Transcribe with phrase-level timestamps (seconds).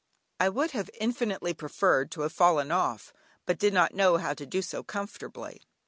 [0.39, 3.13] I would have infinitely preferred to have fallen off,
[3.45, 5.61] but did not know how to do so comfortably.